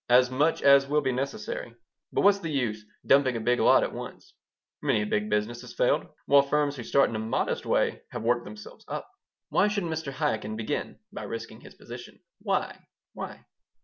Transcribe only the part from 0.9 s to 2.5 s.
be necessary. But what's the